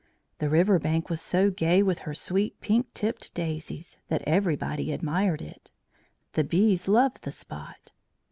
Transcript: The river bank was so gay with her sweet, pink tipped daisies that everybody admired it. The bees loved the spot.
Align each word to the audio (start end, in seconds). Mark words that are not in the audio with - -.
The 0.39 0.49
river 0.49 0.79
bank 0.79 1.11
was 1.11 1.21
so 1.21 1.51
gay 1.51 1.83
with 1.83 1.99
her 2.09 2.15
sweet, 2.15 2.59
pink 2.59 2.91
tipped 2.95 3.35
daisies 3.35 3.99
that 4.07 4.23
everybody 4.23 4.91
admired 4.91 5.43
it. 5.43 5.71
The 6.33 6.43
bees 6.43 6.87
loved 6.87 7.21
the 7.21 7.31
spot. 7.31 7.91